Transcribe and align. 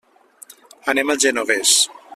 Anem 0.95 1.13
al 1.15 1.23
Genovés. 1.27 1.79